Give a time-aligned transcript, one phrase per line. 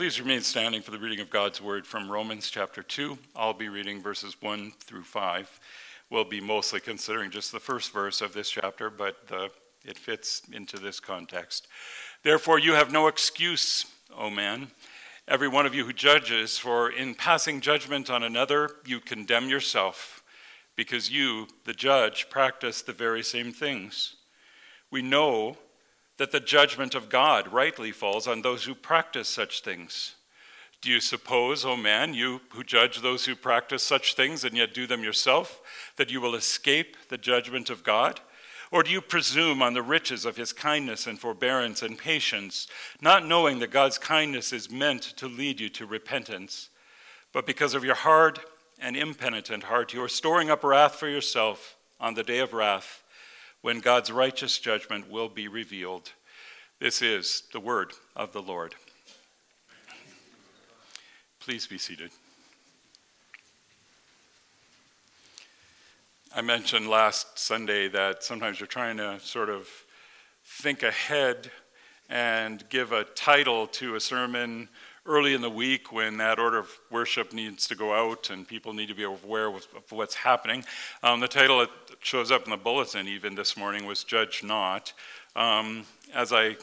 [0.00, 3.18] please remain standing for the reading of God's word from Romans chapter 2.
[3.36, 5.60] I'll be reading verses 1 through 5.
[6.08, 9.16] We'll be mostly considering just the first verse of this chapter, but
[9.84, 11.68] it fits into this context.
[12.22, 13.84] Therefore, you have no excuse,
[14.16, 14.68] O man,
[15.28, 20.22] every one of you who judges, for in passing judgment on another, you condemn yourself,
[20.76, 24.16] because you, the judge, practice the very same things.
[24.90, 25.58] We know
[26.20, 30.16] that the judgment of God rightly falls on those who practice such things.
[30.82, 34.54] Do you suppose, O oh man, you who judge those who practice such things and
[34.54, 35.62] yet do them yourself,
[35.96, 38.20] that you will escape the judgment of God?
[38.70, 42.66] Or do you presume on the riches of his kindness and forbearance and patience,
[43.00, 46.68] not knowing that God's kindness is meant to lead you to repentance?
[47.32, 48.40] But because of your hard
[48.78, 53.04] and impenitent heart, you are storing up wrath for yourself on the day of wrath
[53.62, 56.12] when God's righteous judgment will be revealed.
[56.78, 58.74] This is the word of the Lord.
[61.40, 62.10] Please be seated.
[66.34, 69.68] I mentioned last Sunday that sometimes you're trying to sort of
[70.44, 71.50] think ahead
[72.08, 74.68] and give a title to a sermon
[75.06, 78.72] early in the week when that order of worship needs to go out and people
[78.72, 80.64] need to be aware of what's happening.
[81.02, 81.70] Um, the title that
[82.00, 84.92] shows up in the bulletin even this morning was Judge Not.
[85.34, 85.84] Um,
[86.14, 86.56] as I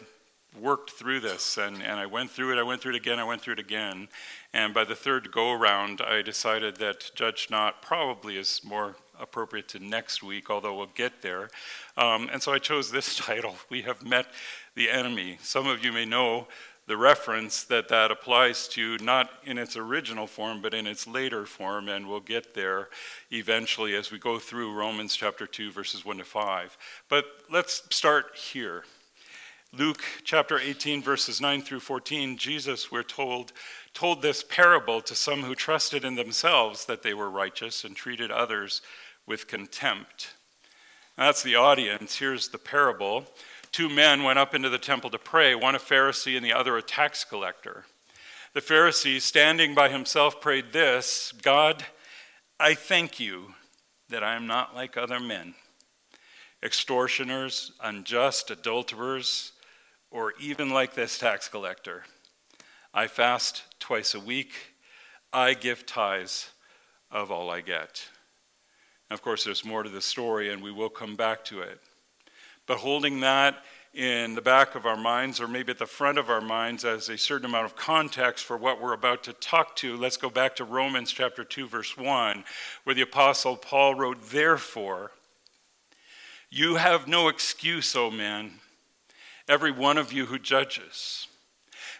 [0.59, 3.23] worked through this and, and I went through it, I went through it again, I
[3.23, 4.07] went through it again.
[4.53, 9.67] And by the third go around, I decided that Judge Not probably is more appropriate
[9.69, 11.49] to next week, although we'll get there.
[11.95, 14.27] Um, and so I chose this title We Have Met
[14.75, 15.39] the Enemy.
[15.41, 16.47] Some of you may know
[16.87, 21.45] the reference that that applies to, not in its original form, but in its later
[21.45, 22.87] form, and we'll get there
[23.29, 26.77] eventually as we go through Romans chapter 2, verses 1 to 5.
[27.09, 28.85] But let's start here.
[29.77, 33.51] Luke chapter 18, verses 9 through 14, Jesus, we're told,
[33.93, 38.31] told this parable to some who trusted in themselves that they were righteous and treated
[38.31, 38.81] others
[39.25, 40.35] with contempt.
[41.17, 42.17] That's the audience.
[42.17, 43.25] Here's the parable
[43.71, 46.77] two men went up into the temple to pray, one a Pharisee and the other
[46.77, 47.85] a tax collector.
[48.53, 51.85] The Pharisee, standing by himself, prayed this God,
[52.59, 53.53] I thank you
[54.09, 55.53] that I am not like other men,
[56.63, 59.51] extortioners, unjust, adulterers,
[60.09, 62.03] or even like this tax collector.
[62.93, 64.53] I fast twice a week.
[65.31, 66.49] I give tithes
[67.11, 68.07] of all I get.
[69.11, 71.79] of course, there's more to the story, and we will come back to it.
[72.67, 73.63] But holding that
[73.93, 77.09] in the back of our minds, or maybe at the front of our minds, as
[77.09, 80.55] a certain amount of context for what we're about to talk to, let's go back
[80.57, 82.43] to Romans chapter 2, verse 1,
[82.83, 85.11] where the Apostle Paul wrote, Therefore,
[86.49, 88.59] you have no excuse, O man,
[89.47, 91.27] every one of you who judges.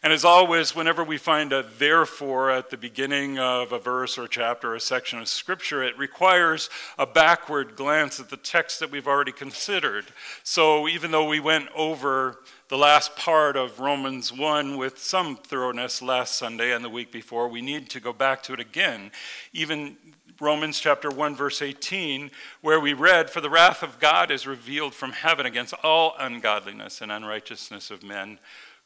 [0.03, 4.25] And as always, whenever we find a therefore at the beginning of a verse or
[4.25, 6.69] a chapter or a section of Scripture, it requires
[6.99, 10.05] a backward glance at the text that we've already considered.
[10.43, 12.37] So even though we went over
[12.69, 17.47] the last part of Romans 1 with some thoroughness last Sunday and the week before,
[17.47, 19.11] we need to go back to it again.
[19.51, 19.97] Even
[20.39, 22.29] Romans chapter 1 verse 18
[22.61, 27.01] where we read for the wrath of God is revealed from heaven against all ungodliness
[27.01, 28.37] and unrighteousness of men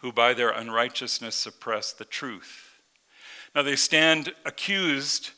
[0.01, 2.79] who by their unrighteousness suppress the truth.
[3.55, 5.31] Now they stand accused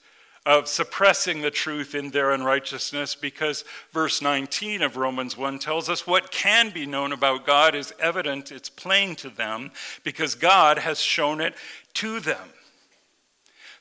[0.45, 6.05] of suppressing the truth in their unrighteousness because verse 19 of Romans 1 tells us
[6.05, 9.71] what can be known about God is evident, it's plain to them
[10.03, 11.55] because God has shown it
[11.95, 12.49] to them.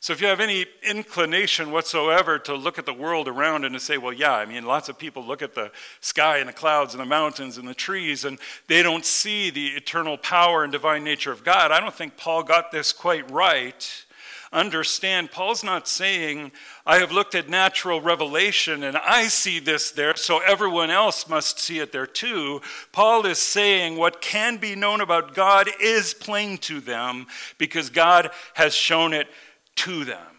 [0.02, 3.78] So if you have any inclination whatsoever to look at the world around and to
[3.78, 5.70] say, well, yeah, I mean, lots of people look at the
[6.00, 9.68] sky and the clouds and the mountains and the trees and they don't see the
[9.68, 11.70] eternal power and divine nature of God.
[11.70, 14.04] I don't think Paul got this quite right.
[14.52, 16.50] Understand, Paul's not saying,
[16.84, 21.60] I have looked at natural revelation and I see this there, so everyone else must
[21.60, 22.60] see it there too.
[22.90, 28.32] Paul is saying what can be known about God is plain to them because God
[28.54, 29.28] has shown it
[29.76, 30.32] to them.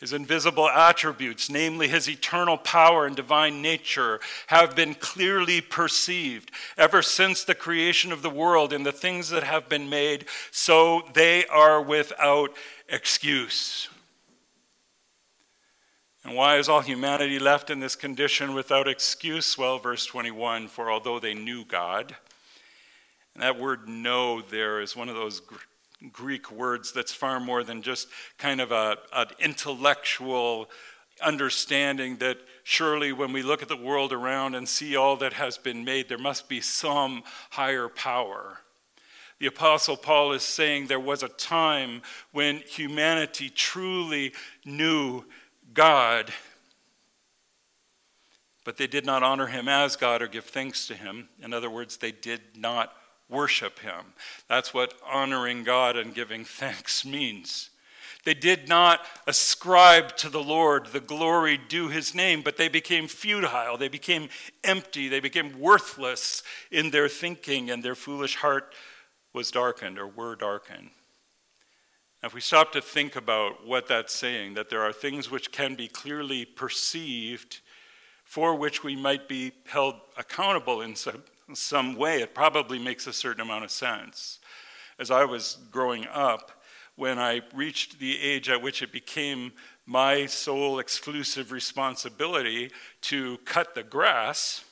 [0.00, 7.00] His invisible attributes, namely his eternal power and divine nature, have been clearly perceived ever
[7.00, 11.46] since the creation of the world and the things that have been made, so they
[11.46, 12.50] are without
[12.88, 13.88] excuse.
[16.24, 19.56] And why is all humanity left in this condition without excuse?
[19.56, 22.16] Well, verse 21 For although they knew God,
[23.34, 25.40] and that word know there is one of those
[26.12, 28.08] Greek words that's far more than just
[28.38, 30.70] kind of a, an intellectual
[31.22, 35.58] understanding that surely when we look at the world around and see all that has
[35.58, 38.58] been made, there must be some higher power.
[39.38, 42.02] The Apostle Paul is saying there was a time
[42.32, 44.32] when humanity truly
[44.64, 45.24] knew
[45.72, 46.32] God,
[48.64, 51.28] but they did not honor him as God or give thanks to him.
[51.42, 52.94] In other words, they did not
[53.28, 54.14] worship him.
[54.48, 57.70] That's what honoring God and giving thanks means.
[58.24, 63.06] They did not ascribe to the Lord the glory due his name, but they became
[63.06, 63.76] futile.
[63.76, 64.30] They became
[64.62, 65.08] empty.
[65.08, 68.74] They became worthless in their thinking, and their foolish heart
[69.34, 70.90] was darkened or were darkened.
[72.22, 75.52] Now, if we stop to think about what that's saying, that there are things which
[75.52, 77.60] can be clearly perceived
[78.24, 83.12] for which we might be held accountable in some, some way, it probably makes a
[83.12, 84.38] certain amount of sense.
[84.98, 86.62] As I was growing up,
[86.96, 89.52] when I reached the age at which it became
[89.84, 92.70] my sole exclusive responsibility
[93.02, 94.64] to cut the grass,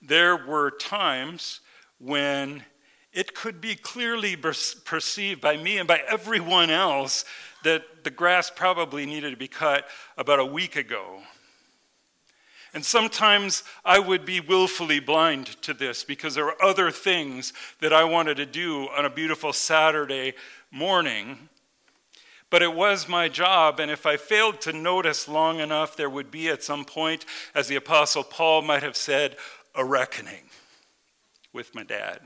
[0.00, 1.60] there were times
[1.98, 2.64] when
[3.12, 7.24] it could be clearly perceived by me and by everyone else
[7.62, 9.86] that the grass probably needed to be cut
[10.16, 11.20] about a week ago.
[12.74, 17.92] And sometimes I would be willfully blind to this because there were other things that
[17.92, 20.32] I wanted to do on a beautiful Saturday
[20.70, 21.50] morning.
[22.48, 26.30] But it was my job, and if I failed to notice long enough, there would
[26.30, 27.24] be at some point,
[27.54, 29.36] as the Apostle Paul might have said,
[29.74, 30.44] a reckoning
[31.52, 32.20] with my dad.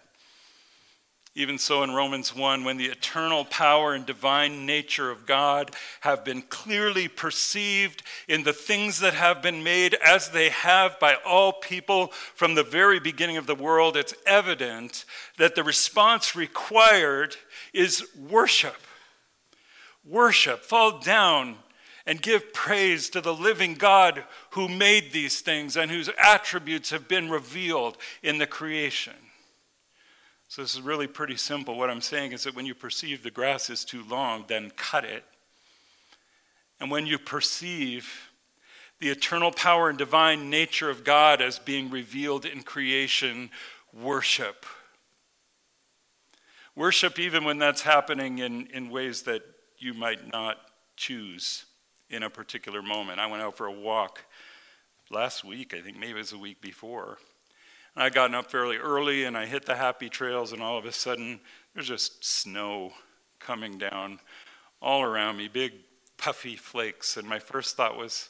[1.39, 6.25] Even so, in Romans 1, when the eternal power and divine nature of God have
[6.25, 11.53] been clearly perceived in the things that have been made as they have by all
[11.53, 15.05] people from the very beginning of the world, it's evident
[15.37, 17.37] that the response required
[17.75, 18.77] is worship.
[20.07, 21.57] Worship, fall down
[22.07, 27.09] and give praise to the living God who made these things and whose attributes have
[27.09, 29.13] been revealed in the creation.
[30.49, 31.77] So, this is really pretty simple.
[31.77, 35.05] What I'm saying is that when you perceive the grass is too long, then cut
[35.05, 35.25] it.
[36.79, 38.31] And when you perceive
[39.01, 43.51] the eternal power and divine nature of God as being revealed in creation,
[43.93, 44.65] worship.
[46.75, 49.43] Worship even when that's happening in, in ways that
[49.79, 50.59] you might not
[50.97, 51.65] choose
[52.11, 53.19] in a particular moment.
[53.19, 54.25] I went out for a walk
[55.11, 57.19] last week, I think maybe it was a week before.
[57.97, 60.93] I gotten up fairly early and I hit the happy trails, and all of a
[60.93, 61.41] sudden,
[61.75, 62.93] there's just snow
[63.39, 64.21] coming down
[64.83, 65.73] all around me, big
[66.19, 67.17] puffy flakes.
[67.17, 68.29] And my first thought was,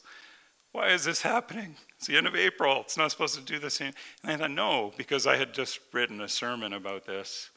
[0.71, 1.75] why is this happening?
[1.97, 2.81] It's the end of April.
[2.81, 3.81] It's not supposed to do this.
[3.81, 3.93] And
[4.23, 7.49] I thought, no, because I had just written a sermon about this.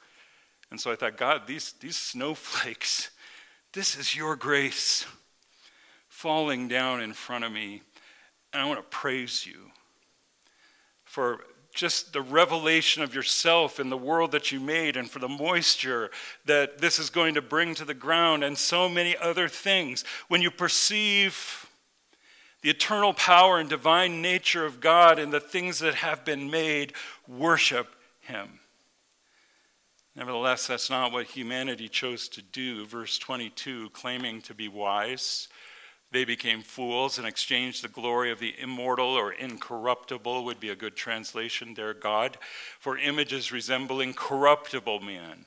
[0.70, 3.10] And so I thought, God, these, these snowflakes,
[3.72, 5.06] this is your grace
[6.08, 7.82] falling down in front of me.
[8.52, 9.70] And I want to praise you
[11.04, 15.28] for just the revelation of yourself and the world that you made and for the
[15.28, 16.10] moisture
[16.44, 20.04] that this is going to bring to the ground and so many other things.
[20.28, 21.66] When you perceive
[22.62, 26.92] the eternal power and divine nature of God and the things that have been made,
[27.26, 28.60] worship Him.
[30.14, 32.84] Nevertheless, that's not what humanity chose to do.
[32.84, 35.48] Verse 22 claiming to be wise
[36.12, 40.76] they became fools and exchanged the glory of the immortal or incorruptible, would be a
[40.76, 42.38] good translation their God,
[42.78, 45.46] for images resembling corruptible men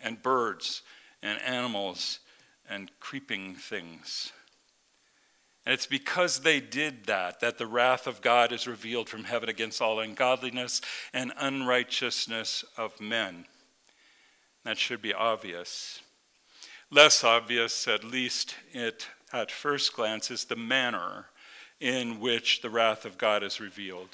[0.00, 0.82] and birds
[1.22, 2.20] and animals
[2.68, 4.32] and creeping things.
[5.66, 9.48] And it's because they did that that the wrath of God is revealed from heaven
[9.48, 10.82] against all ungodliness
[11.12, 13.46] and unrighteousness of men.
[14.64, 16.00] That should be obvious.
[16.90, 21.26] Less obvious, at least it at first glance is the manner
[21.80, 24.10] in which the wrath of God is revealed.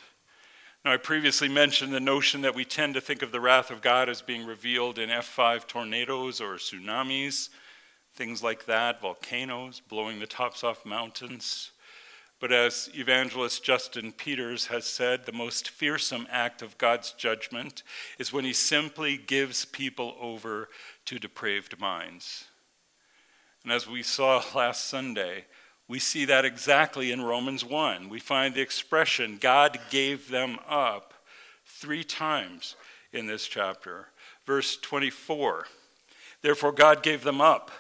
[0.85, 3.83] Now, I previously mentioned the notion that we tend to think of the wrath of
[3.83, 7.51] God as being revealed in F5 tornadoes or tsunamis,
[8.15, 11.73] things like that, volcanoes blowing the tops off mountains.
[12.41, 17.83] But as evangelist Justin Peters has said, the most fearsome act of God's judgment
[18.19, 20.71] is when he simply gives people over
[21.05, 22.47] to depraved minds.
[23.65, 25.45] And as we saw last Sunday,
[25.89, 28.09] we see that exactly in Romans 1.
[28.09, 31.15] We find the expression, God gave them up,
[31.67, 32.77] three times
[33.13, 34.09] in this chapter.
[34.47, 35.67] Verse 24,
[36.43, 37.71] therefore God gave them up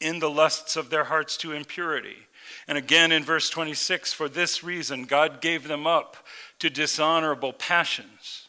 [0.00, 2.16] in the lusts of their hearts to impurity.
[2.68, 6.16] And again in verse 26, for this reason God gave them up
[6.58, 8.45] to dishonorable passions.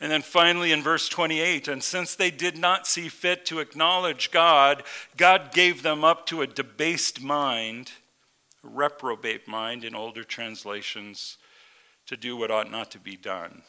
[0.00, 4.30] And then finally in verse 28, and since they did not see fit to acknowledge
[4.30, 4.82] God,
[5.16, 7.92] God gave them up to a debased mind,
[8.64, 11.36] a reprobate mind in older translations,
[12.06, 13.62] to do what ought not to be done.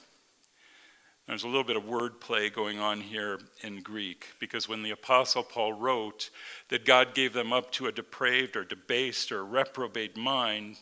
[1.28, 5.44] There's a little bit of wordplay going on here in Greek because when the Apostle
[5.44, 6.30] Paul wrote
[6.70, 10.78] that God gave them up to a depraved or debased or reprobate mind,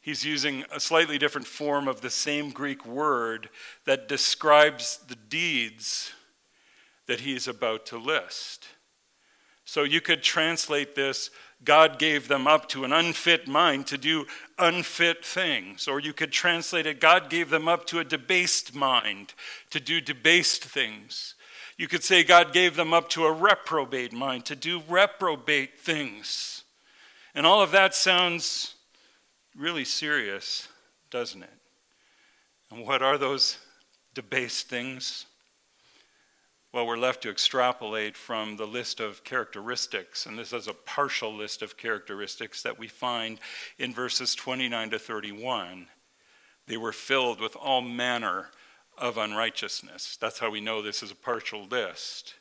[0.00, 3.48] he's using a slightly different form of the same Greek word
[3.84, 6.12] that describes the deeds
[7.06, 8.68] that he's about to list.
[9.64, 11.30] So you could translate this
[11.62, 14.26] God gave them up to an unfit mind to do
[14.58, 15.86] unfit things.
[15.86, 19.34] Or you could translate it God gave them up to a debased mind
[19.70, 21.34] to do debased things.
[21.76, 26.64] You could say God gave them up to a reprobate mind to do reprobate things.
[27.34, 28.74] And all of that sounds
[29.60, 30.68] really serious,
[31.10, 31.52] doesn't it?
[32.70, 33.58] And what are those
[34.14, 35.26] debased things?
[36.72, 41.34] Well, we're left to extrapolate from the list of characteristics, and this is a partial
[41.34, 43.38] list of characteristics that we find
[43.76, 45.88] in verses 29 to 31.
[46.66, 48.50] They were filled with all manner
[48.96, 50.16] of unrighteousness.
[50.20, 52.34] That's how we know this is a partial list,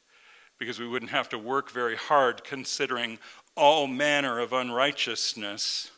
[0.58, 3.18] because we wouldn't have to work very hard considering
[3.56, 5.92] all manner of unrighteousness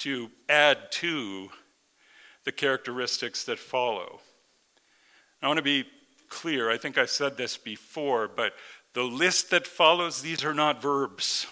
[0.00, 1.50] to add to
[2.44, 4.20] the characteristics that follow.
[5.42, 5.84] I want to be
[6.28, 6.70] clear.
[6.70, 8.54] I think I said this before, but
[8.94, 11.46] the list that follows, these are not verbs.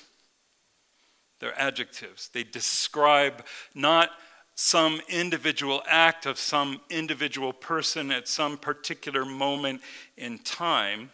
[1.41, 2.29] They're adjectives.
[2.33, 4.11] They describe not
[4.55, 9.81] some individual act of some individual person at some particular moment
[10.17, 11.11] in time.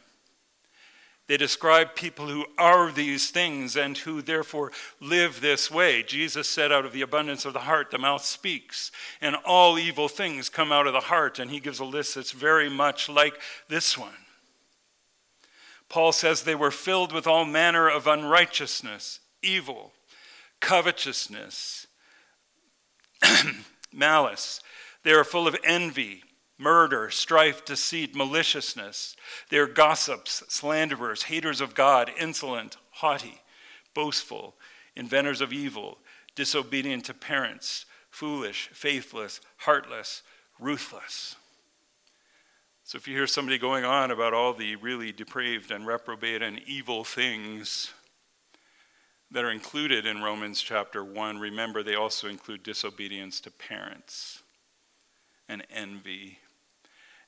[1.27, 6.03] They describe people who are these things and who therefore live this way.
[6.03, 8.91] Jesus said, Out of the abundance of the heart, the mouth speaks.
[9.23, 11.39] And all evil things come out of the heart.
[11.39, 14.13] And he gives a list that's very much like this one.
[15.89, 19.93] Paul says they were filled with all manner of unrighteousness, evil,
[20.61, 21.87] covetousness,
[23.93, 24.61] malice.
[25.05, 26.23] They are full of envy
[26.59, 29.17] murder, strife, deceit, maliciousness.
[29.51, 33.43] They are gossips, slanderers, haters of God, insolent, haughty,
[33.95, 34.55] boastful,
[34.97, 35.99] inventors of evil,
[36.35, 40.23] disobedient to parents, foolish, faithless, heartless,
[40.59, 41.37] ruthless.
[42.85, 46.61] So if you hear somebody going on about all the really depraved and reprobate and
[46.67, 47.93] evil things
[49.31, 54.43] that are included in Romans chapter 1, remember they also include disobedience to parents
[55.49, 56.39] and envy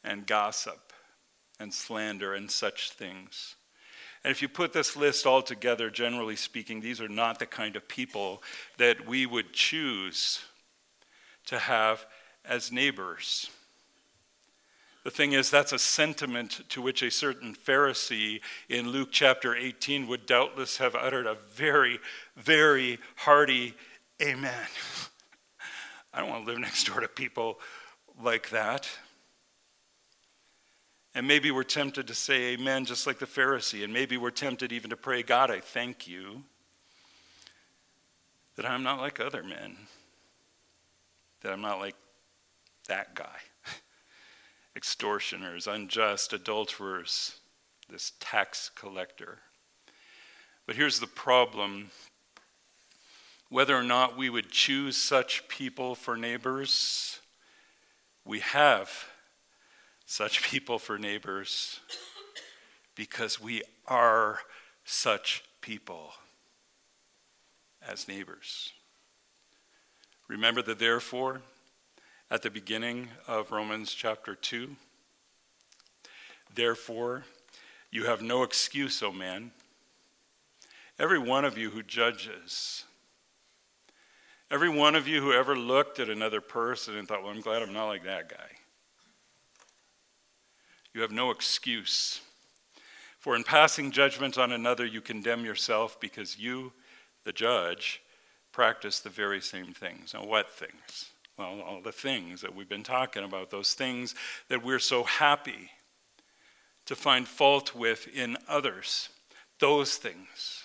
[0.06, 0.92] and gossip
[1.58, 3.56] and slander and such things.
[4.25, 7.76] And if you put this list all together, generally speaking, these are not the kind
[7.76, 8.42] of people
[8.76, 10.40] that we would choose
[11.46, 12.06] to have
[12.44, 13.50] as neighbors.
[15.04, 20.08] The thing is, that's a sentiment to which a certain Pharisee in Luke chapter 18
[20.08, 22.00] would doubtless have uttered a very,
[22.36, 23.75] very hearty
[24.20, 24.66] amen.
[26.12, 27.60] I don't want to live next door to people
[28.20, 28.88] like that.
[31.16, 33.82] And maybe we're tempted to say amen just like the Pharisee.
[33.82, 36.42] And maybe we're tempted even to pray, God, I thank you
[38.56, 39.78] that I'm not like other men,
[41.40, 41.94] that I'm not like
[42.87, 43.38] that guy.
[44.76, 47.38] Extortioners, unjust, adulterers,
[47.88, 49.38] this tax collector.
[50.66, 51.92] But here's the problem
[53.49, 57.20] whether or not we would choose such people for neighbors,
[58.23, 59.06] we have
[60.06, 61.80] such people for neighbors
[62.94, 64.38] because we are
[64.84, 66.12] such people
[67.86, 68.72] as neighbors.
[70.28, 71.42] Remember the therefore
[72.30, 74.76] at the beginning of Romans chapter 2?
[76.54, 77.25] Therefore,
[77.90, 79.50] you have no excuse, O man.
[80.98, 82.84] Every one of you who judges,
[84.50, 87.62] every one of you who ever looked at another person and thought, well, I'm glad
[87.62, 88.56] I'm not like that guy.
[90.96, 92.22] You have no excuse.
[93.18, 96.72] For in passing judgment on another, you condemn yourself because you,
[97.24, 98.00] the judge,
[98.50, 100.14] practice the very same things.
[100.14, 101.10] Now, what things?
[101.36, 104.14] Well, all the things that we've been talking about, those things
[104.48, 105.70] that we're so happy
[106.86, 109.10] to find fault with in others,
[109.60, 110.64] those things.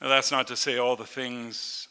[0.00, 1.88] Now, that's not to say all the things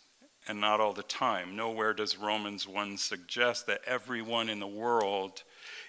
[0.47, 1.55] and not all the time.
[1.55, 5.43] Nowhere does Romans 1 suggest that everyone in the world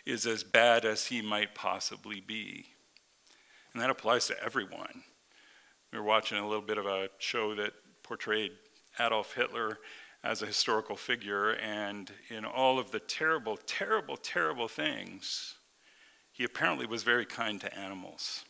[0.07, 2.67] is as bad as he might possibly be.
[3.73, 5.03] And that applies to everyone.
[5.93, 7.73] We were watching a little bit of a show that
[8.03, 8.53] portrayed
[8.99, 9.79] Adolf Hitler
[10.23, 15.57] as a historical figure, and in all of the terrible, terrible, terrible things,
[16.33, 18.45] he apparently was very kind to animals.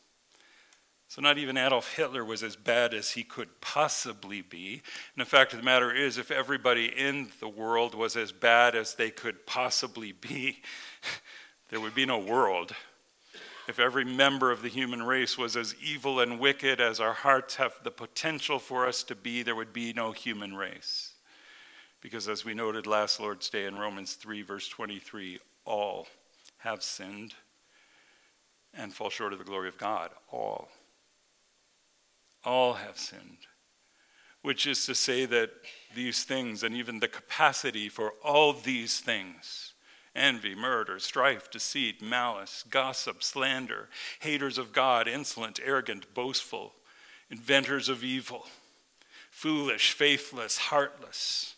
[1.08, 4.82] So, not even Adolf Hitler was as bad as he could possibly be.
[5.14, 8.74] And the fact of the matter is, if everybody in the world was as bad
[8.74, 10.62] as they could possibly be,
[11.70, 12.74] there would be no world.
[13.68, 17.56] If every member of the human race was as evil and wicked as our hearts
[17.56, 21.14] have the potential for us to be, there would be no human race.
[22.00, 26.06] Because as we noted last Lord's Day in Romans 3, verse 23, all
[26.58, 27.34] have sinned
[28.72, 30.10] and fall short of the glory of God.
[30.30, 30.68] All.
[32.44, 33.48] All have sinned.
[34.42, 35.50] Which is to say that
[35.96, 39.72] these things, and even the capacity for all these things,
[40.16, 43.88] envy, murder, strife, deceit, malice, gossip, slander,
[44.20, 46.74] haters of God, insolent, arrogant, boastful,
[47.30, 48.46] inventors of evil,
[49.30, 51.54] foolish, faithless, heartless.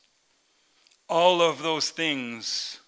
[1.08, 2.80] All of those things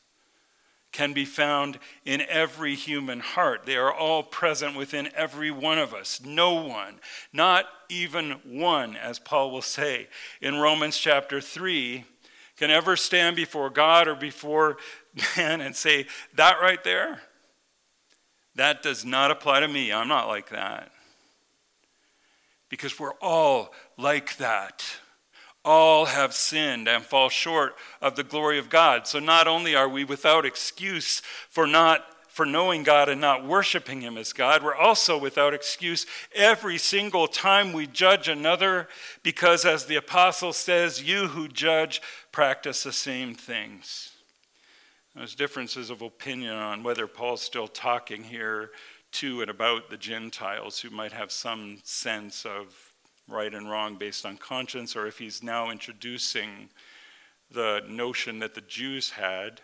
[0.93, 3.65] can be found in every human heart.
[3.65, 6.21] They are all present within every one of us.
[6.25, 6.99] No one,
[7.33, 10.09] not even one, as Paul will say
[10.41, 12.05] in Romans chapter 3,
[12.57, 14.77] can ever stand before God or before
[15.37, 17.21] man and say, That right there,
[18.57, 19.93] that does not apply to me.
[19.93, 20.93] I'm not like that.
[22.69, 24.85] Because we're all like that.
[25.65, 29.07] All have sinned and fall short of the glory of God.
[29.07, 34.01] So not only are we without excuse for not for knowing God and not worshiping
[34.01, 38.89] him as God, we're also without excuse every single time we judge another
[39.23, 42.01] because as the apostle says, you who judge
[42.31, 44.10] practice the same things.
[45.15, 48.71] There's differences of opinion on whether Paul's still talking here
[49.13, 52.93] to and about the Gentiles who might have some sense of
[53.29, 56.69] right and wrong based on conscience, or if he's now introducing
[57.51, 59.61] the notion that the Jews had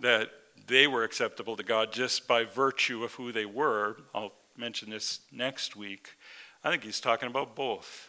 [0.00, 0.30] that
[0.66, 3.96] they were acceptable to God just by virtue of who they were.
[4.14, 6.16] I'll mention this next week.
[6.64, 8.08] I think he's talking about both.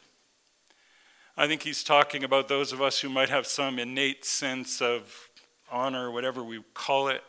[1.35, 5.29] I think he's talking about those of us who might have some innate sense of
[5.71, 7.23] honor, whatever we call it,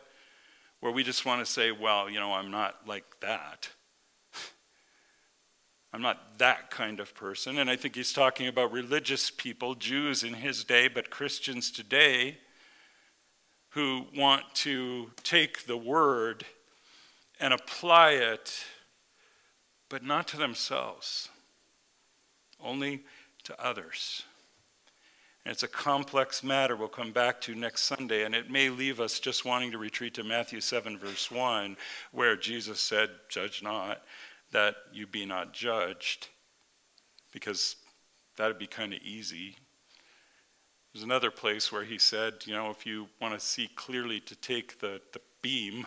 [0.79, 3.69] where we just want to say, well, you know, I'm not like that.
[5.93, 7.57] I'm not that kind of person.
[7.57, 12.37] And I think he's talking about religious people, Jews in his day, but Christians today,
[13.69, 16.45] who want to take the word
[17.39, 18.63] and apply it,
[19.89, 21.29] but not to themselves,
[22.63, 23.03] only
[23.43, 24.23] to others.
[25.45, 28.99] And it's a complex matter we'll come back to next Sunday, and it may leave
[28.99, 31.77] us just wanting to retreat to Matthew 7, verse 1,
[32.11, 34.01] where Jesus said, Judge not,
[34.51, 36.29] that you be not judged,
[37.31, 37.75] because
[38.37, 39.55] that would be kind of easy.
[40.91, 44.35] There's another place where he said, you know, if you want to see clearly to
[44.35, 45.85] take the, the beam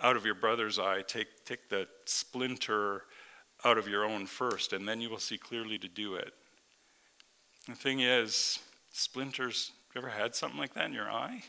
[0.00, 3.02] out of your brother's eye, take, take the splinter
[3.64, 6.34] out of your own first, and then you will see clearly to do it.
[7.68, 8.58] The thing is,
[8.92, 11.42] splinters, you ever had something like that in your eye?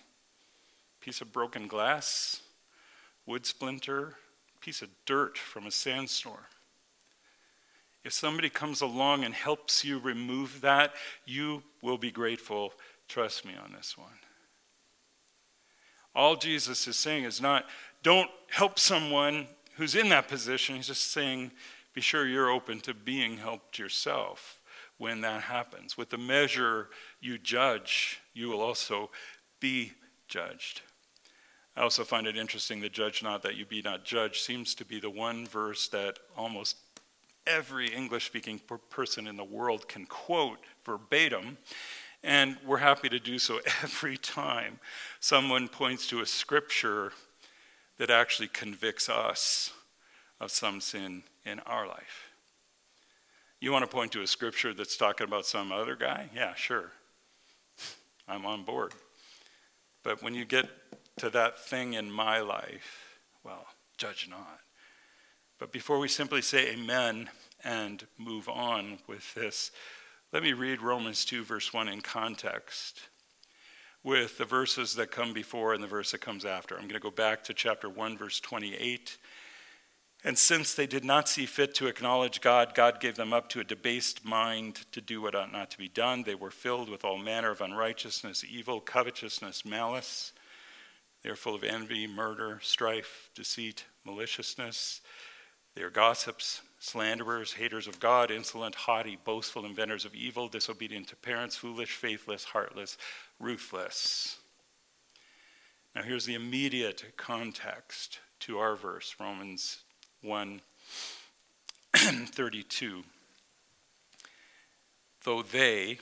[0.99, 2.41] Piece of broken glass,
[3.25, 4.15] wood splinter,
[4.59, 6.37] piece of dirt from a sandstorm.
[8.03, 10.93] If somebody comes along and helps you remove that,
[11.25, 12.73] you will be grateful.
[13.07, 14.09] Trust me on this one.
[16.15, 17.65] All Jesus is saying is not,
[18.03, 20.75] don't help someone who's in that position.
[20.75, 21.51] He's just saying,
[21.93, 24.60] be sure you're open to being helped yourself
[25.01, 25.97] when that happens.
[25.97, 29.09] With the measure you judge, you will also
[29.59, 29.93] be
[30.27, 30.81] judged.
[31.75, 34.85] I also find it interesting that judge not that you be not judged seems to
[34.85, 36.77] be the one verse that almost
[37.47, 38.61] every English speaking
[38.91, 41.57] person in the world can quote verbatim.
[42.23, 44.79] And we're happy to do so every time
[45.19, 47.11] someone points to a scripture
[47.97, 49.73] that actually convicts us
[50.39, 52.30] of some sin in our life.
[53.63, 56.31] You want to point to a scripture that's talking about some other guy?
[56.35, 56.91] Yeah, sure.
[58.27, 58.93] I'm on board.
[60.01, 60.67] But when you get
[61.17, 63.67] to that thing in my life, well,
[63.99, 64.61] judge not.
[65.59, 67.29] But before we simply say amen
[67.63, 69.69] and move on with this,
[70.33, 73.01] let me read Romans 2, verse 1 in context
[74.03, 76.73] with the verses that come before and the verse that comes after.
[76.73, 79.19] I'm going to go back to chapter 1, verse 28
[80.23, 83.59] and since they did not see fit to acknowledge God, God gave them up to
[83.59, 86.23] a debased mind to do what ought not to be done.
[86.23, 90.33] They were filled with all manner of unrighteousness, evil, covetousness, malice.
[91.23, 95.01] They are full of envy, murder, strife, deceit, maliciousness.
[95.73, 101.15] They are gossips, slanderers, haters of God, insolent, haughty, boastful, inventors of evil, disobedient to
[101.15, 102.97] parents, foolish, faithless, heartless,
[103.39, 104.37] ruthless.
[105.95, 109.79] Now, here's the immediate context to our verse, Romans
[110.21, 110.61] 1
[111.95, 113.03] 32.
[115.23, 115.99] Though they,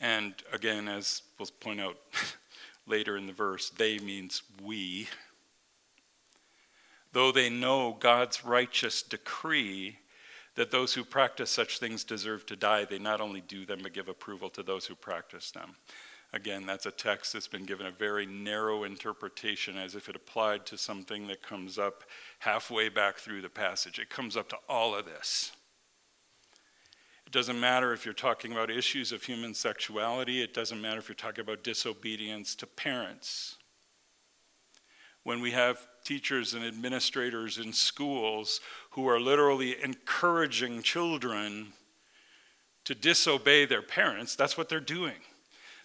[0.00, 1.96] and again, as we'll point out
[2.86, 5.08] later in the verse, they means we,
[7.12, 9.98] though they know God's righteous decree
[10.54, 13.94] that those who practice such things deserve to die, they not only do them, but
[13.94, 15.76] give approval to those who practice them.
[16.34, 20.64] Again, that's a text that's been given a very narrow interpretation as if it applied
[20.66, 22.04] to something that comes up
[22.38, 23.98] halfway back through the passage.
[23.98, 25.52] It comes up to all of this.
[27.26, 31.08] It doesn't matter if you're talking about issues of human sexuality, it doesn't matter if
[31.08, 33.56] you're talking about disobedience to parents.
[35.24, 41.74] When we have teachers and administrators in schools who are literally encouraging children
[42.84, 45.20] to disobey their parents, that's what they're doing.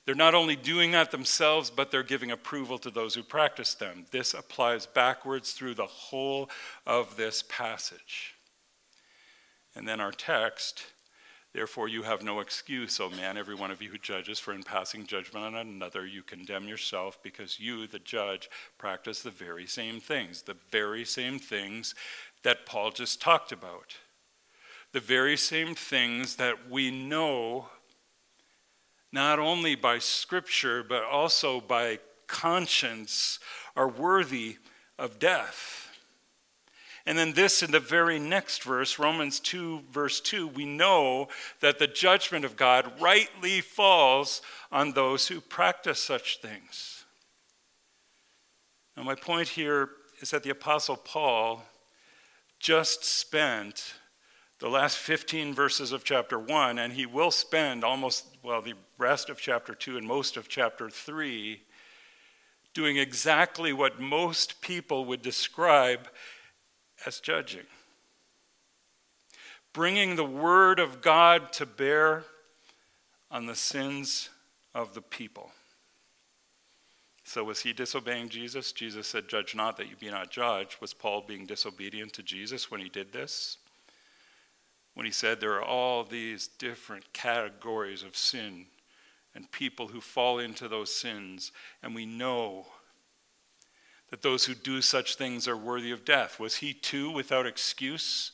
[0.08, 4.06] They're not only doing that themselves, but they're giving approval to those who practice them.
[4.12, 6.50] This applies backwards through the whole
[6.86, 8.34] of this passage.
[9.76, 10.86] And then our text
[11.58, 14.62] Therefore, you have no excuse, O man, every one of you who judges, for in
[14.62, 20.00] passing judgment on another, you condemn yourself, because you, the judge, practice the very same
[20.00, 21.96] things, the very same things
[22.44, 23.96] that Paul just talked about.
[24.92, 27.70] The very same things that we know
[29.12, 33.40] not only by Scripture, but also by conscience,
[33.76, 34.58] are worthy
[35.00, 35.90] of death.
[37.06, 41.30] And then this in the very next verse, Romans 2, verse 2, we know
[41.62, 44.42] that the judgment of God rightly falls
[44.74, 47.06] on those who practice such things.
[48.98, 49.90] Now, my point here
[50.20, 51.64] is that the Apostle Paul
[52.60, 53.94] just spent
[54.60, 59.30] the last 15 verses of chapter 1, and he will spend almost, well, the rest
[59.30, 61.62] of chapter 2 and most of chapter 3
[62.74, 66.08] doing exactly what most people would describe
[67.06, 67.66] as judging.
[69.74, 72.24] Bringing the word of God to bear
[73.30, 74.30] on the sins
[74.74, 75.52] of the people.
[77.26, 78.72] So, was he disobeying Jesus?
[78.72, 80.80] Jesus said, Judge not that you be not judged.
[80.80, 83.58] Was Paul being disobedient to Jesus when he did this?
[84.98, 88.66] When he said there are all these different categories of sin
[89.36, 91.52] and people who fall into those sins,
[91.84, 92.66] and we know
[94.10, 96.40] that those who do such things are worthy of death.
[96.40, 98.32] Was he too without excuse?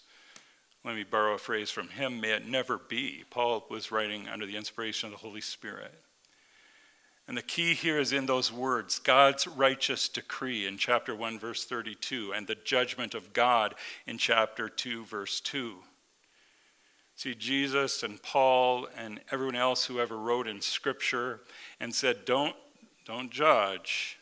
[0.86, 3.26] Let me borrow a phrase from him may it never be.
[3.30, 5.93] Paul was writing under the inspiration of the Holy Spirit.
[7.28, 11.65] And the key here is in those words God's righteous decree in chapter 1, verse
[11.65, 13.76] 32, and the judgment of God
[14.08, 15.80] in chapter 2, verse 2.
[17.15, 21.41] See, Jesus and Paul and everyone else who ever wrote in Scripture
[21.80, 22.56] and said, don't,
[23.06, 24.17] don't judge.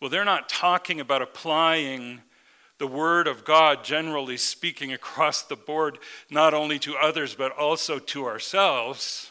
[0.00, 2.20] Well, they're not talking about applying
[2.78, 5.98] the Word of God, generally speaking, across the board,
[6.30, 9.30] not only to others, but also to ourselves.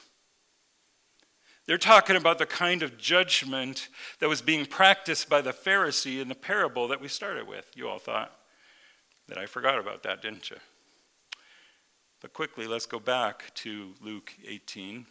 [1.65, 6.27] They're talking about the kind of judgment that was being practiced by the Pharisee in
[6.27, 7.65] the parable that we started with.
[7.75, 8.31] You all thought
[9.27, 10.57] that I forgot about that, didn't you?
[12.21, 15.05] But quickly, let's go back to Luke 18.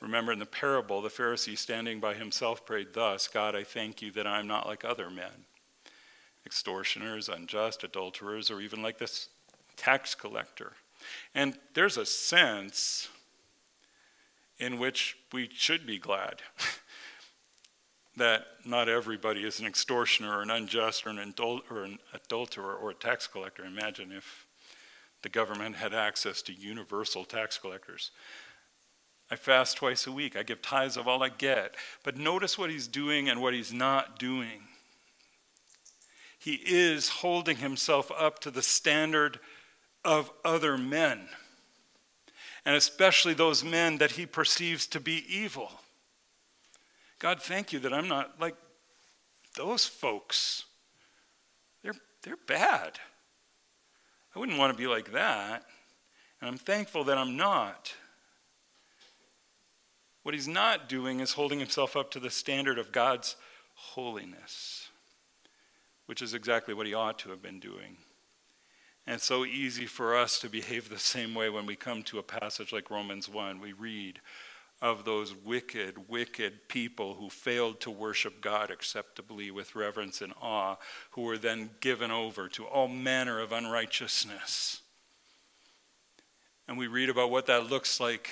[0.00, 4.10] Remember in the parable, the Pharisee standing by himself prayed thus God, I thank you
[4.12, 5.46] that I am not like other men,
[6.44, 9.28] extortioners, unjust, adulterers, or even like this
[9.76, 10.72] tax collector.
[11.36, 13.08] And there's a sense
[14.58, 16.42] in which we should be glad
[18.16, 22.74] that not everybody is an extortioner or an unjust or an, adul- or an adulterer
[22.74, 23.64] or a tax collector.
[23.64, 24.46] Imagine if
[25.22, 28.10] the government had access to universal tax collectors.
[29.30, 30.36] I fast twice a week.
[30.36, 31.76] I give tithes of all I get.
[32.04, 34.64] But notice what he's doing and what he's not doing.
[36.38, 39.38] He is holding himself up to the standard
[40.04, 41.28] of other men,
[42.64, 45.70] and especially those men that he perceives to be evil.
[47.20, 48.56] God, thank you that I'm not like
[49.56, 50.64] those folks.
[51.84, 52.98] They're, they're bad.
[54.34, 55.64] I wouldn't want to be like that.
[56.40, 57.94] And I'm thankful that I'm not.
[60.22, 63.36] What he's not doing is holding himself up to the standard of God's
[63.74, 64.88] holiness,
[66.06, 67.96] which is exactly what he ought to have been doing.
[69.06, 72.18] And it's so easy for us to behave the same way when we come to
[72.20, 73.60] a passage like Romans 1.
[73.60, 74.20] We read,
[74.82, 80.76] of those wicked, wicked people who failed to worship God acceptably with reverence and awe,
[81.12, 84.82] who were then given over to all manner of unrighteousness.
[86.66, 88.28] And we read about what that looks like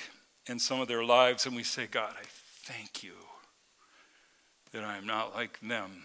[0.46, 2.24] in some of their lives, and we say, God, I
[2.64, 3.14] thank you
[4.72, 6.02] that I am not like them.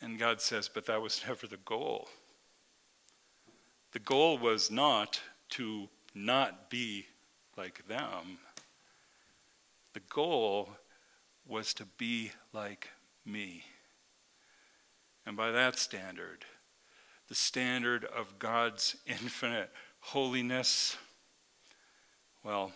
[0.00, 2.08] And God says, but that was never the goal.
[3.92, 7.04] The goal was not to not be
[7.56, 8.38] like them.
[9.92, 10.70] The goal
[11.46, 12.90] was to be like
[13.26, 13.64] me.
[15.26, 16.44] And by that standard,
[17.28, 20.96] the standard of God's infinite holiness,
[22.42, 22.72] well,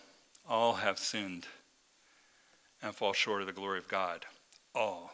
[0.47, 1.47] all have sinned
[2.81, 4.25] and fall short of the glory of God.
[4.73, 5.13] All.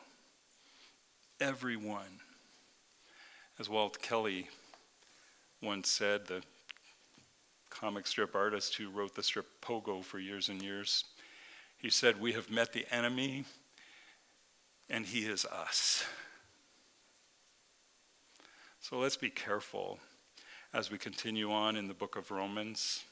[1.39, 2.19] Everyone.
[3.59, 4.49] As Walt Kelly
[5.61, 6.41] once said, the
[7.71, 11.05] comic strip artist who wrote the strip Pogo for years and years,
[11.77, 13.45] he said, We have met the enemy,
[14.87, 16.03] and he is us.
[18.79, 19.99] So let's be careful
[20.73, 23.03] as we continue on in the book of Romans,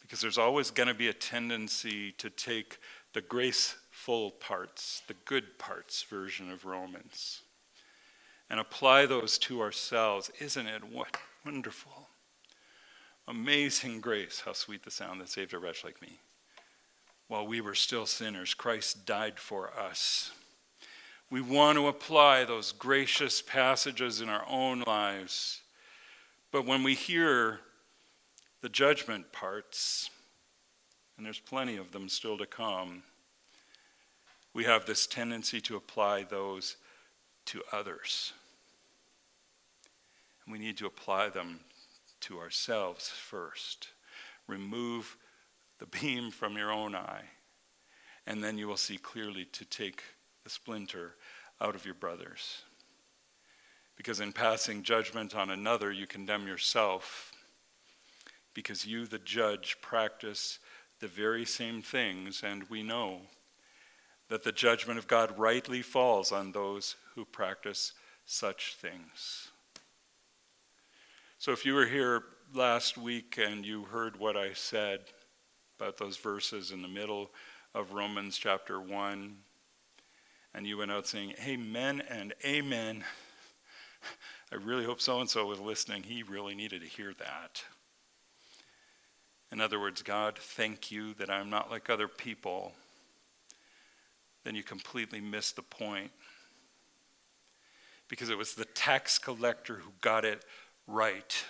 [0.00, 2.78] because there's always going to be a tendency to take
[3.12, 7.42] the graceful parts, the good parts version of Romans,
[8.48, 10.30] and apply those to ourselves.
[10.40, 10.82] Isn't it
[11.44, 12.01] wonderful?
[13.28, 16.18] Amazing grace, how sweet the sound that saved a wretch like me.
[17.28, 20.32] While we were still sinners, Christ died for us.
[21.30, 25.62] We want to apply those gracious passages in our own lives.
[26.50, 27.60] But when we hear
[28.60, 30.10] the judgment parts,
[31.16, 33.02] and there's plenty of them still to come,
[34.52, 36.76] we have this tendency to apply those
[37.46, 38.32] to others.
[40.44, 41.60] And we need to apply them
[42.22, 43.88] to ourselves first.
[44.46, 45.16] Remove
[45.78, 47.24] the beam from your own eye,
[48.26, 50.02] and then you will see clearly to take
[50.44, 51.14] the splinter
[51.60, 52.62] out of your brothers.
[53.96, 57.30] Because in passing judgment on another, you condemn yourself,
[58.54, 60.58] because you, the judge, practice
[61.00, 63.20] the very same things, and we know
[64.28, 67.92] that the judgment of God rightly falls on those who practice
[68.24, 69.51] such things.
[71.42, 72.22] So if you were here
[72.54, 75.00] last week and you heard what I said
[75.76, 77.32] about those verses in the middle
[77.74, 79.38] of Romans chapter 1,
[80.54, 83.02] and you went out saying, Amen and Amen,
[84.52, 86.04] I really hope so and so was listening.
[86.04, 87.64] He really needed to hear that.
[89.50, 92.70] In other words, God, thank you that I'm not like other people.
[94.44, 96.12] Then you completely missed the point.
[98.06, 100.44] Because it was the tax collector who got it
[100.86, 101.44] right.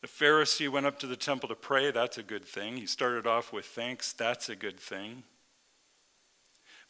[0.00, 1.90] The Pharisee went up to the temple to pray.
[1.92, 2.76] That's a good thing.
[2.76, 4.12] He started off with thanks.
[4.12, 5.22] That's a good thing.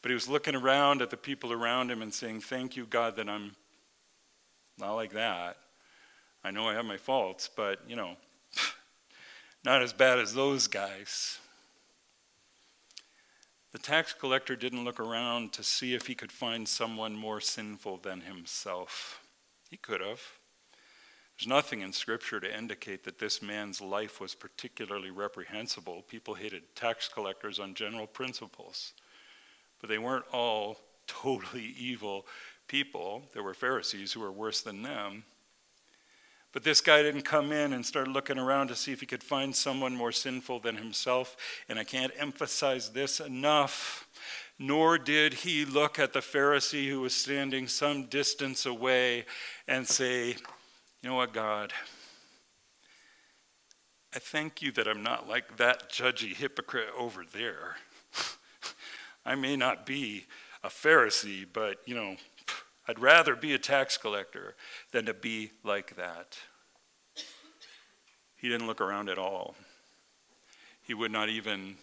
[0.01, 3.17] But he was looking around at the people around him and saying, Thank you, God,
[3.17, 3.53] that I'm
[4.79, 5.59] not like that.
[6.43, 8.17] I know I have my faults, but, you know,
[9.65, 11.39] not as bad as those guys.
[13.73, 17.99] The tax collector didn't look around to see if he could find someone more sinful
[17.99, 19.21] than himself.
[19.71, 20.21] He could have.
[21.39, 26.03] There's nothing in Scripture to indicate that this man's life was particularly reprehensible.
[26.03, 28.93] People hated tax collectors on general principles,
[29.81, 32.27] but they weren't all totally evil
[32.69, 33.23] people.
[33.35, 35.25] There were Pharisees who were worse than them.
[36.53, 39.23] But this guy didn't come in and start looking around to see if he could
[39.23, 41.37] find someone more sinful than himself.
[41.69, 44.07] And I can't emphasize this enough.
[44.59, 49.25] Nor did he look at the Pharisee who was standing some distance away
[49.67, 50.37] and say,
[51.03, 51.73] you know what, God?
[54.15, 57.77] I thank you that I'm not like that judgy hypocrite over there.
[59.27, 60.27] I may not be
[60.63, 62.17] a Pharisee, but, you know,
[62.87, 64.55] I'd rather be a tax collector
[64.93, 66.39] than to be like that.
[68.37, 69.57] He didn't look around at all.
[70.83, 71.77] He would not even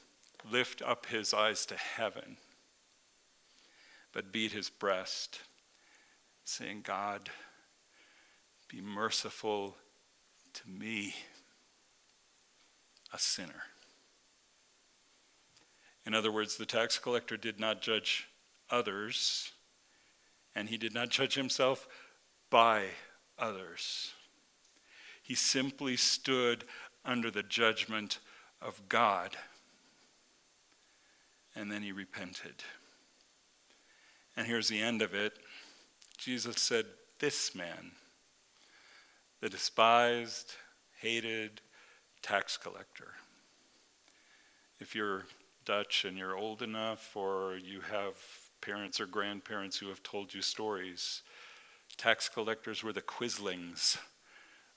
[0.50, 2.38] lift up his eyes to heaven,
[4.14, 5.42] but beat his breast,
[6.46, 7.30] saying, God,
[8.70, 9.76] be merciful
[10.54, 11.16] to me,
[13.12, 13.64] a sinner.
[16.06, 18.28] In other words, the tax collector did not judge
[18.70, 19.52] others,
[20.56, 21.88] and he did not judge himself
[22.52, 22.86] by
[23.38, 24.14] others.
[25.22, 26.64] He simply stood
[27.04, 28.20] under the judgment
[28.62, 29.36] of God,
[31.56, 32.64] and then he repented.
[34.38, 35.34] And here's the end of it
[36.18, 36.86] Jesus said,
[37.20, 37.92] This man
[39.42, 40.54] the despised,
[41.00, 41.62] hated
[42.22, 43.14] tax collector.
[44.80, 45.26] If you're
[45.66, 48.16] Dutch and you're old enough, or you have
[48.62, 51.22] parents or grandparents who have told you stories,
[51.98, 53.98] tax collectors were the quislings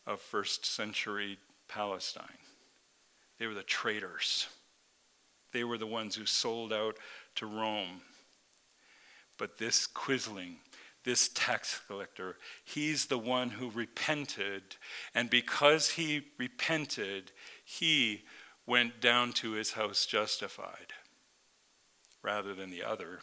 [0.07, 2.39] of first century Palestine.
[3.39, 4.49] They were the traitors.
[5.53, 6.97] They were the ones who sold out
[7.37, 8.03] to Rome.
[9.39, 10.57] But this quisling,
[11.05, 12.37] this tax collector.
[12.65, 14.63] He's the one who repented,
[15.15, 17.33] and because he repented,
[17.65, 18.25] he
[18.67, 20.93] went down to his house justified
[22.23, 23.21] rather than the other.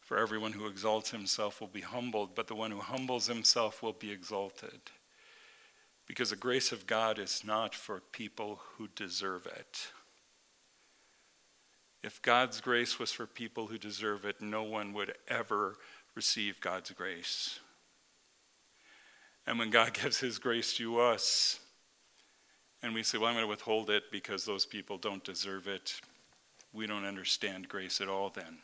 [0.00, 3.92] For everyone who exalts himself will be humbled, but the one who humbles himself will
[3.92, 4.80] be exalted.
[6.06, 9.88] Because the grace of God is not for people who deserve it.
[12.02, 15.76] If God's grace was for people who deserve it, no one would ever
[16.18, 17.60] receive God's grace.
[19.46, 21.60] And when God gives his grace to us,
[22.82, 26.00] and we say, well, I'm going to withhold it because those people don't deserve it,
[26.72, 28.58] we don't understand grace at all then.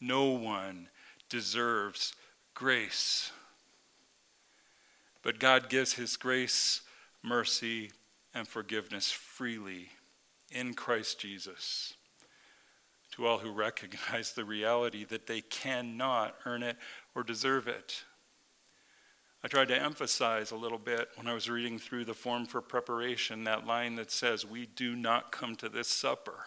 [0.00, 0.88] No one
[1.28, 2.14] deserves
[2.54, 3.30] grace.
[5.22, 6.80] But God gives his grace,
[7.22, 7.90] mercy,
[8.32, 9.90] and forgiveness freely
[10.50, 11.92] in Christ Jesus
[13.14, 16.76] to all who recognize the reality that they cannot earn it
[17.14, 18.04] or deserve it.
[19.42, 22.60] I tried to emphasize a little bit when I was reading through the form for
[22.60, 26.46] preparation that line that says, We do not come to this supper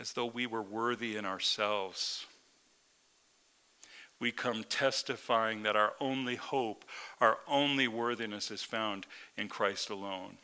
[0.00, 2.26] as though we were worthy in ourselves.
[4.18, 6.84] We come testifying that our only hope,
[7.20, 10.38] our only worthiness is found in Christ alone.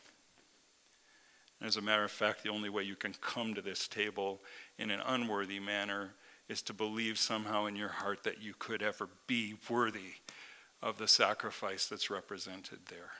[1.61, 4.41] As a matter of fact, the only way you can come to this table
[4.79, 6.13] in an unworthy manner
[6.49, 10.15] is to believe somehow in your heart that you could ever be worthy
[10.81, 13.11] of the sacrifice that's represented there.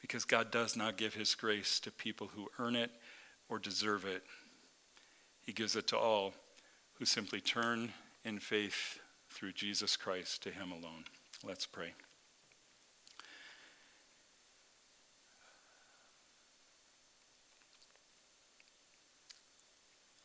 [0.00, 2.92] Because God does not give his grace to people who earn it
[3.48, 4.22] or deserve it.
[5.44, 6.34] He gives it to all
[6.94, 7.92] who simply turn
[8.24, 8.98] in faith
[9.30, 11.04] through Jesus Christ to Him alone.
[11.44, 11.94] Let's pray.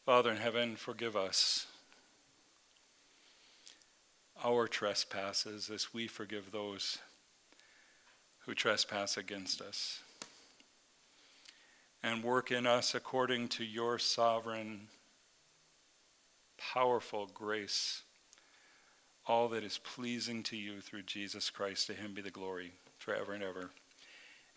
[0.05, 1.65] Father in heaven, forgive us
[4.43, 6.97] our trespasses as we forgive those
[8.39, 10.01] who trespass against us.
[12.03, 14.89] And work in us according to your sovereign
[16.57, 18.01] powerful grace,
[19.25, 21.87] all that is pleasing to you through Jesus Christ.
[21.87, 23.71] To him be the glory forever and ever.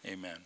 [0.05, 0.39] Amen.